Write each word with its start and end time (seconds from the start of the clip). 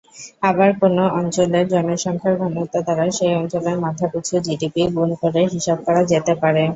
আবার 0.43 0.69
কোনও 0.81 1.03
অঞ্চলের 1.19 1.65
জনসংখ্যার 1.73 2.35
ঘনত্ব 2.41 2.75
দ্বারা 2.85 3.05
সেই 3.17 3.33
অঞ্চলের 3.39 3.77
মাথাপিছু 3.85 4.33
জিডিপি 4.45 4.81
গুণ 4.95 5.09
করে 5.21 5.41
হিসাব 5.53 5.77
করা 5.87 6.01
যেতে 6.11 6.33
পারে। 6.41 6.63